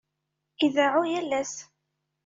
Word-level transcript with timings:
Ideɛɛu 0.65 1.03
yal 1.11 1.31
ass. 1.41 1.53